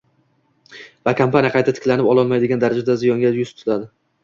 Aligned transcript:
va 1.09 1.13
kompaniya 1.19 1.51
qayta 1.57 1.75
tiklanib 1.79 2.11
ololmaydigan 2.15 2.65
darajada 2.67 2.99
ziyonga 3.05 3.35
yuz 3.39 3.55
tutadi. 3.61 3.89